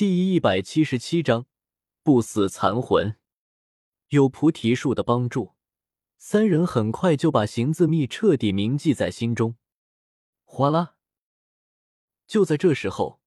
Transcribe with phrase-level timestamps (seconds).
[0.00, 1.44] 第一百七十七章
[2.02, 3.18] 不死残魂。
[4.08, 5.52] 有菩提树的帮助，
[6.16, 9.56] 三人很快就把行字秘彻底铭记在心中。
[10.46, 10.94] 哗啦！
[12.26, 13.20] 就在这时候，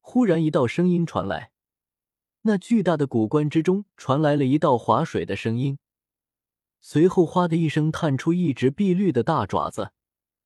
[0.00, 1.52] 忽然一道声音传来，
[2.42, 5.78] 那巨大的古棺之中传来了一道划水的声音，
[6.80, 9.92] 随后“哗”的一声，探出一只碧绿的大爪子，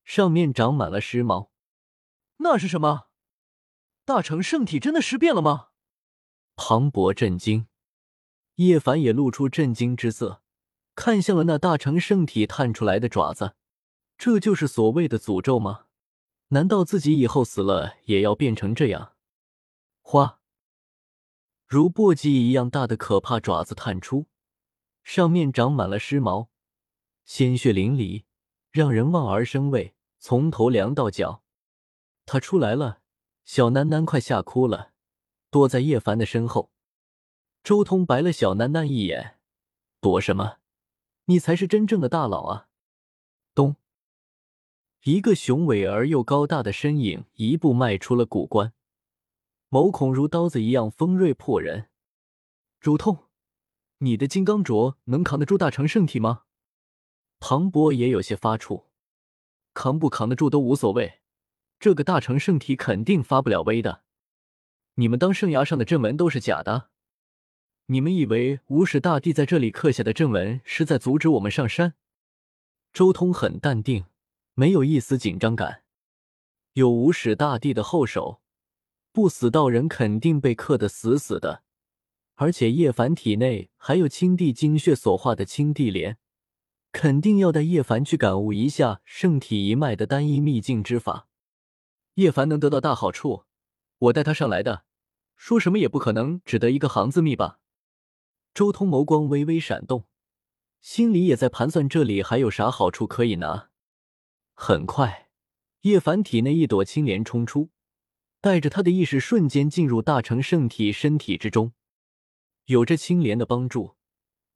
[0.04, 1.50] 上面长满了尸毛。
[2.36, 3.06] 那是什么？
[4.04, 5.68] 大成圣体真的尸变了吗？
[6.56, 7.68] 庞博震惊，
[8.56, 10.42] 叶凡也露出震惊之色，
[10.94, 13.54] 看向了那大成圣体探出来的爪子。
[14.18, 15.86] 这就是所谓的诅咒吗？
[16.48, 19.14] 难道自己以后死了也要变成这样？
[20.00, 20.40] 花，
[21.66, 24.26] 如簸箕一样大的可怕爪子探出，
[25.02, 26.50] 上面长满了尸毛，
[27.24, 28.24] 鲜血淋漓，
[28.72, 31.42] 让人望而生畏，从头凉到脚。
[32.26, 33.01] 他出来了。
[33.44, 34.92] 小楠楠快吓哭了，
[35.50, 36.70] 躲在叶凡的身后。
[37.62, 39.38] 周通白了小楠楠一眼
[40.00, 40.58] ：“躲什么？
[41.26, 42.68] 你才是真正的大佬啊！”
[43.54, 43.76] 咚，
[45.04, 48.72] 一个雄伟而又高大的身影一步迈出了古关，
[49.70, 51.88] 眸孔如刀子一样锋锐破人。
[52.80, 53.28] 如痛，
[53.98, 56.44] 你的金刚镯能扛得住大成圣体吗？
[57.38, 58.86] 庞博也有些发怵，
[59.74, 61.21] 扛不扛得住都无所谓。
[61.82, 64.02] 这个大成圣体肯定发不了威的。
[64.94, 66.90] 你们当圣崖上的阵纹都是假的？
[67.86, 71.94] 你们以为无始大帝在这里刻下的阵纹是在阻止我们上山？
[72.92, 74.04] 周通很淡定，
[74.54, 75.82] 没有一丝紧张感。
[76.74, 78.40] 有无始大帝的后手，
[79.10, 81.64] 不死道人肯定被克得死死的。
[82.36, 86.16] 而且叶凡体内还有青帝精血所化的青帝莲，
[86.92, 91.26] 肯定要带叶凡去感悟一下圣体一脉的单一秘境之法。
[92.14, 93.44] 叶凡能得到大好处，
[93.98, 94.84] 我带他上来的，
[95.34, 97.58] 说什么也不可能只得一个行字密吧？
[98.52, 100.06] 周通眸光微微闪动，
[100.80, 103.70] 心里也在盘算这里还有啥好处可以拿。
[104.52, 105.30] 很快，
[105.82, 107.70] 叶凡体内一朵青莲冲出，
[108.42, 111.72] 带着他的意识瞬间进入大成圣体身体之中。
[112.66, 113.96] 有着青莲的帮助，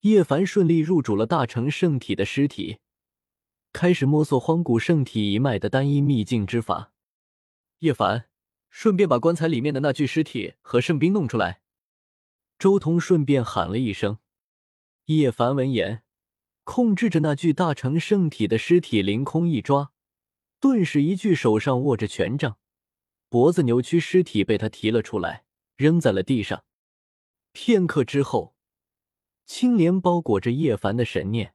[0.00, 2.78] 叶凡顺利入主了大成圣体的尸体，
[3.72, 6.92] 开始摸索荒古圣体一脉的单一秘境之法。
[7.86, 8.28] 叶凡，
[8.68, 11.60] 顺便把棺材里面的那具尸体和圣兵弄出来。
[12.58, 14.18] 周通顺便喊了一声。
[15.04, 16.02] 叶凡闻言，
[16.64, 19.92] 控制着那具大成圣体的尸体凌空一抓，
[20.58, 22.58] 顿时一具手上握着权杖，
[23.28, 25.44] 脖子扭曲，尸体被他提了出来，
[25.76, 26.64] 扔在了地上。
[27.52, 28.56] 片刻之后，
[29.44, 31.54] 青莲包裹着叶凡的神念，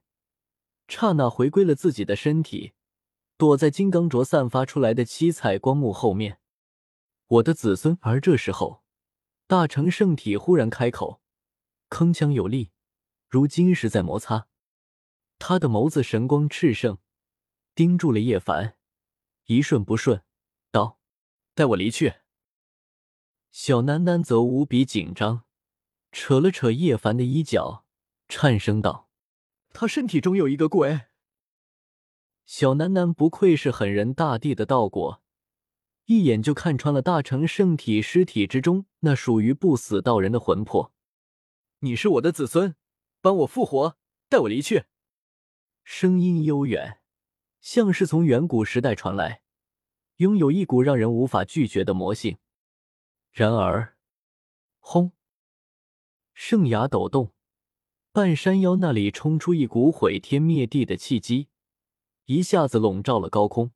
[0.88, 2.72] 刹那回归了自己的身体。
[3.42, 6.38] 躲在金刚镯散发出来的七彩光幕后面，
[7.26, 7.98] 我的子孙。
[8.00, 8.84] 而这时候，
[9.48, 11.20] 大成圣体忽然开口，
[11.90, 12.70] 铿锵有力，
[13.28, 14.46] 如金石在摩擦。
[15.40, 16.98] 他的眸子神光炽盛，
[17.74, 18.76] 盯住了叶凡，
[19.46, 20.22] 一瞬不瞬，
[20.70, 21.00] 道
[21.56, 22.14] ：“带我离去。”
[23.50, 25.42] 小楠楠则无比紧张，
[26.12, 27.84] 扯了扯叶凡的衣角，
[28.28, 29.08] 颤声道
[29.74, 31.00] ：“他身体中有一个鬼。”
[32.44, 35.22] 小楠楠不愧是狠人大帝的道果，
[36.06, 40.92] 一眼就看穿了大成圣体尸体之中那属于不死道人的魂魄。
[41.80, 42.74] 你是我的子孙，
[43.20, 43.96] 帮我复活，
[44.28, 44.84] 带我离去。
[45.84, 47.00] 声音悠远，
[47.60, 49.42] 像是从远古时代传来，
[50.16, 52.38] 拥有一股让人无法拒绝的魔性。
[53.30, 53.96] 然而，
[54.78, 55.12] 轰！
[56.34, 57.32] 圣崖抖动，
[58.12, 61.48] 半山腰那里冲出一股毁天灭地的气机。
[62.26, 63.72] 一下子笼罩了高空，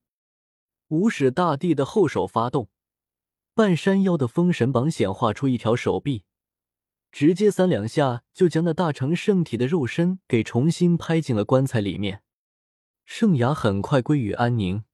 [0.88, 2.68] 无始大帝的后手发动，
[3.54, 6.24] 半山腰的封神榜显化出一条手臂，
[7.10, 12.22] 直接三两下就将那大成圣体的肉身给重新拍进了棺材里面。
[13.04, 14.84] 圣崖很快归于安宁，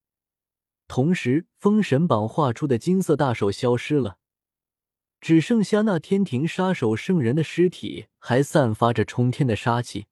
[0.88, 4.18] 同时封神榜画出的金色大手消失了，
[5.20, 10.06] 只剩下那天庭杀手圣人的尸体还散发着冲天的杀气。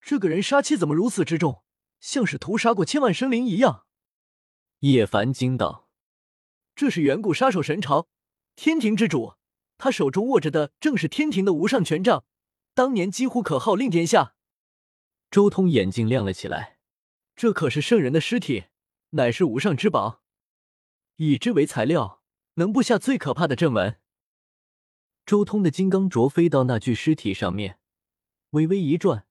[0.00, 1.62] 这个人杀气怎么如此之重？
[2.00, 3.86] 像是屠杀过千万生灵一样，
[4.80, 5.88] 叶凡惊道
[6.74, 8.08] ：“这是远古杀手神朝
[8.56, 9.34] 天庭之主，
[9.76, 12.24] 他手中握着的正是天庭的无上权杖，
[12.74, 14.34] 当年几乎可号令天下。”
[15.30, 16.78] 周通眼睛亮了起来
[17.36, 18.64] ：“这可是圣人的尸体，
[19.10, 20.22] 乃是无上之宝，
[21.16, 22.22] 以之为材料，
[22.54, 24.00] 能布下最可怕的阵纹。”
[25.26, 27.78] 周通的金刚镯飞到那具尸体上面，
[28.50, 29.27] 微微一转。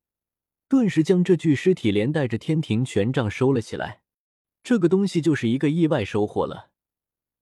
[0.70, 4.02] 顿时将这具尸体连带着天庭权杖收了起来。
[4.64, 6.72] 这个东西就是一个意外收获了，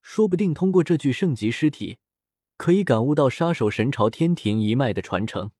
[0.00, 1.98] 说不定通过这具圣级尸体，
[2.56, 5.50] 可以感悟到杀手神朝天庭一脉的传承。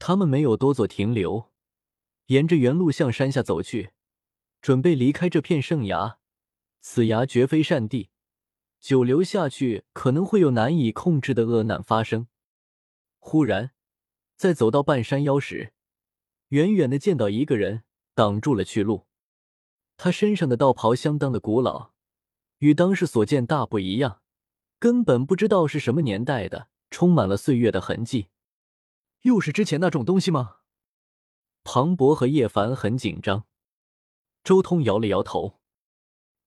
[0.00, 1.52] 他们没有多做停留，
[2.26, 3.90] 沿着原路向山下走去，
[4.60, 6.18] 准备离开这片圣崖。
[6.80, 8.10] 此崖绝非善地，
[8.80, 12.26] 久留下去可能会有难以控制的恶难发生。
[13.20, 13.70] 忽然，
[14.36, 15.72] 在走到半山腰时，
[16.52, 17.82] 远远的见到一个人
[18.14, 19.06] 挡住了去路。
[19.96, 21.92] 他身上的道袍相当的古老，
[22.58, 24.20] 与当时所见大不一样，
[24.78, 28.28] 根本不知道是什么年代的，充满了岁月的痕迹。
[29.22, 30.56] 又是之前那种东西吗？
[31.64, 33.46] 庞博和叶凡很紧张。
[34.44, 35.58] 周通摇了摇头。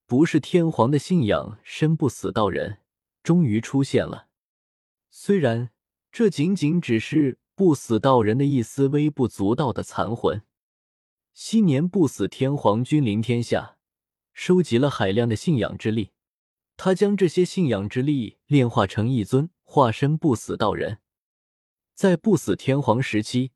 [0.06, 2.82] 不是天皇的信仰身不死道人
[3.24, 4.28] 终于出现了，
[5.10, 5.72] 虽然
[6.12, 10.44] 这仅仅只是不死道人的一丝微不足道的残魂。
[11.34, 13.78] 昔年不死天皇君临天下，
[14.34, 16.12] 收集了海量的信仰之力，
[16.76, 21.00] 他将这些信仰之力炼化成一尊化身不死道人。
[21.94, 23.54] 在不死天皇时期，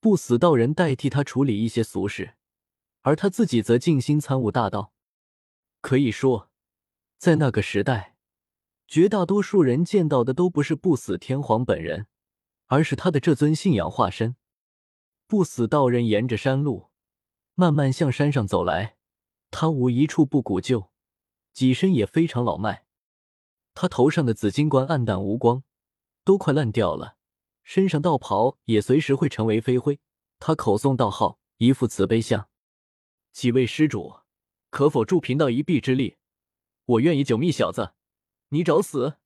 [0.00, 2.34] 不死道人代替他处理一些俗事，
[3.02, 4.92] 而他自己则静心参悟大道。
[5.80, 6.50] 可以说，
[7.16, 8.16] 在那个时代，
[8.88, 12.08] 绝大多数人见到的都不是不死天皇本人，
[12.70, 14.36] 而是他的这尊信仰化身。
[15.26, 16.90] 不死道人沿着山路
[17.54, 18.96] 慢慢向山上走来，
[19.50, 20.90] 他无一处不古旧，
[21.52, 22.86] 己身也非常老迈。
[23.74, 25.64] 他头上的紫金冠暗淡无光，
[26.24, 27.16] 都快烂掉了，
[27.64, 30.00] 身上道袍也随时会成为飞灰。
[30.38, 32.48] 他口诵道号，一副慈悲相
[33.32, 34.20] ：“几位施主。”
[34.70, 36.18] 可否助贫道一臂之力？
[36.84, 37.94] 我愿意九密小子，
[38.50, 39.16] 你找死！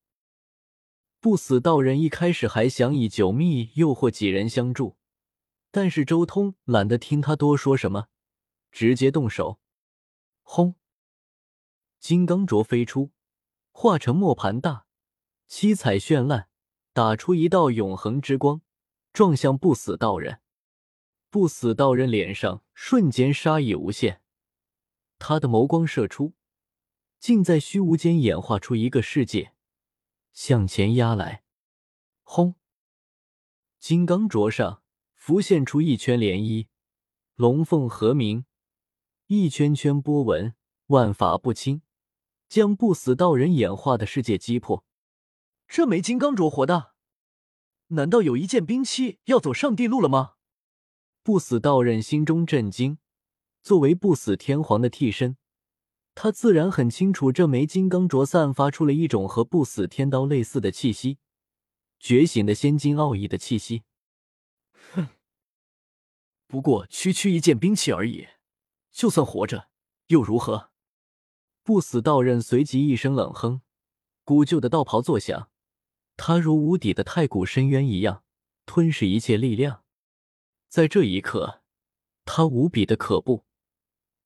[1.25, 4.95] 不死道人一开始还想以九密诱惑几人相助，
[5.71, 8.09] 但是周通懒得听他多说什么，
[8.71, 9.59] 直接动手。
[10.43, 10.75] 轰！
[11.99, 13.09] 金刚镯飞出，
[13.71, 14.85] 化成磨盘大，
[15.47, 16.47] 七彩绚烂，
[16.93, 18.61] 打出一道永恒之光，
[19.11, 20.41] 撞向不死道人。
[21.31, 24.21] 不死道人脸上瞬间杀意无限。
[25.17, 26.35] 他的眸光射出，
[27.19, 29.54] 竟在虚无间演化出一个世界，
[30.35, 31.43] 向前压来。
[32.21, 32.53] 轰！
[33.79, 34.83] 金刚镯上
[35.15, 36.67] 浮现出一圈涟漪，
[37.35, 38.45] 龙凤和鸣，
[39.27, 40.53] 一圈圈波纹，
[40.87, 41.81] 万法不侵，
[42.47, 44.85] 将不死道人演化的世界击破。
[45.67, 46.93] 这枚金刚镯活的？
[47.87, 50.33] 难道有一件兵器要走上帝路了吗？
[51.23, 52.99] 不死道人心中震惊。
[53.61, 55.37] 作为不死天皇的替身，
[56.15, 61.19] 他自然很清楚这枚金刚镯散发出了一种和不死天刀类似的气息，
[61.99, 63.83] 觉醒的仙金奥义的气息。
[64.93, 65.09] 哼，
[66.47, 68.29] 不过区区一件兵器而已，
[68.91, 69.67] 就算活着
[70.07, 70.71] 又如何？
[71.63, 73.61] 不死道人随即一声冷哼，
[74.23, 75.49] 古旧的道袍作响，
[76.15, 78.23] 他如无底的太古深渊一样，
[78.65, 79.83] 吞噬一切力量。
[80.69, 81.61] 在这一刻，
[82.23, 83.43] 他无比的可怖。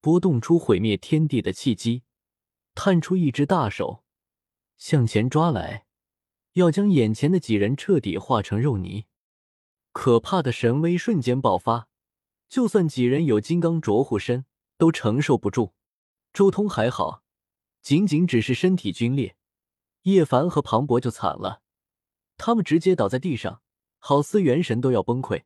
[0.01, 2.04] 拨动出毁灭天地的契机，
[2.74, 4.04] 探出一只大手，
[4.78, 5.86] 向前抓来，
[6.54, 9.06] 要将眼前的几人彻底化成肉泥。
[9.92, 11.90] 可怕的神威瞬间爆发，
[12.48, 14.46] 就算几人有金刚镯护身，
[14.78, 15.74] 都承受不住。
[16.31, 17.24] 周通还好，
[17.81, 19.36] 仅仅只是身体皲裂；
[20.04, 21.62] 叶凡和庞博就惨了，
[22.38, 23.62] 他们直接倒在地上，
[23.98, 25.44] 好似元神都要崩溃。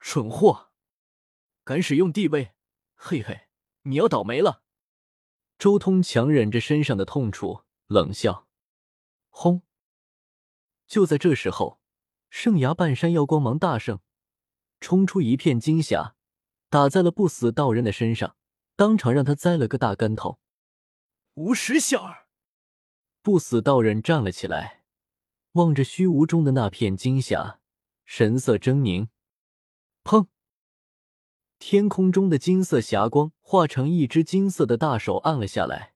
[0.00, 0.72] 蠢货，
[1.62, 2.54] 敢使用地位，
[2.96, 3.42] 嘿嘿。
[3.82, 4.62] 你要倒霉了！
[5.58, 8.48] 周通强忍着身上的痛楚，冷笑
[9.30, 9.62] ：“轰！”
[10.86, 11.80] 就在这时候，
[12.30, 14.00] 圣崖半山腰光芒大盛，
[14.80, 16.16] 冲出一片金霞，
[16.68, 18.36] 打在了不死道人的身上，
[18.76, 20.38] 当场让他栽了个大跟头。
[21.34, 22.26] 无耻小儿！
[23.22, 24.84] 不死道人站了起来，
[25.52, 27.60] 望着虚无中的那片金霞，
[28.04, 29.08] 神色狰狞。
[30.04, 30.26] 砰！
[31.64, 35.94] 天空中的金色霞光化成一只金色的大手按了下来，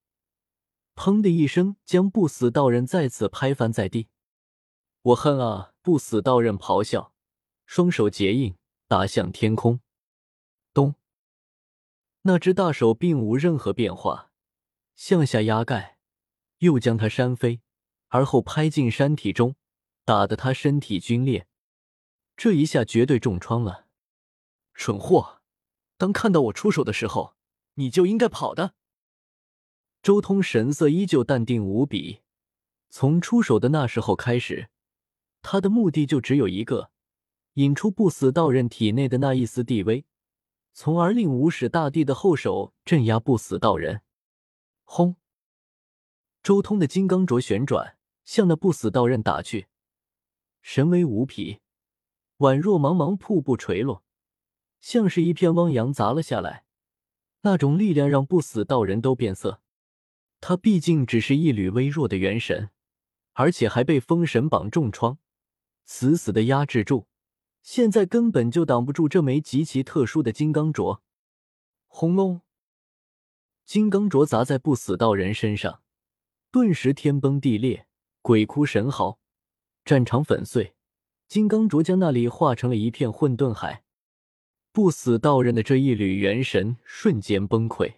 [0.95, 4.09] 砰的一声，将不死道人再次拍翻在地。
[5.03, 5.73] 我恨啊！
[5.83, 7.13] 不死道人咆哮，
[7.67, 8.55] 双手结印，
[8.87, 9.81] 打向天空。
[10.73, 10.95] 咚！
[12.23, 14.31] 那只大手并无任何变化，
[14.95, 15.99] 向下压盖，
[16.59, 17.61] 又将他扇飞，
[18.07, 19.57] 而后拍进山体中，
[20.05, 21.49] 打得他身体皲裂。
[22.37, 23.87] 这一下绝对重创了，
[24.73, 25.36] 蠢货！
[25.97, 27.35] 当看到我出手的时候，
[27.75, 28.75] 你就应该跑的。
[30.03, 32.21] 周通神色依旧淡定无比。
[32.89, 34.71] 从出手的那时候开始，
[35.43, 36.91] 他的目的就只有一个：
[37.55, 40.07] 引出不死道人体内的那一丝地威，
[40.73, 44.03] 从而令无始大帝的后手镇压不死道人。
[44.85, 45.17] 轰！
[46.43, 49.67] 周通的金刚镯旋转，向那不死道人打去，
[50.63, 51.59] 神威无匹，
[52.39, 54.05] 宛若茫茫瀑布垂落，
[54.81, 56.65] 像是一片汪洋砸了下来。
[57.43, 59.61] 那种力量让不死道人都变色。
[60.41, 62.71] 他毕竟只是一缕微弱的元神，
[63.33, 65.19] 而且还被封神榜重创，
[65.85, 67.07] 死死的压制住，
[67.63, 71.01] 现在根本就挡不住这枚极其特殊的金刚镯。
[71.87, 72.43] 轰隆！
[73.65, 75.81] 金刚镯砸在不死道人身上，
[76.51, 77.87] 顿时天崩地裂，
[78.21, 79.19] 鬼哭神嚎，
[79.85, 80.75] 战场粉碎。
[81.27, 83.83] 金刚镯将那里化成了一片混沌海，
[84.77, 87.93] 不死道人的这一缕元神瞬间崩溃。